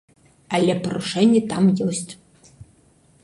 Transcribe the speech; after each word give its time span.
Але 0.59 0.73
парушэнні 0.85 1.41
там 1.51 1.63
ёсць. 1.89 2.11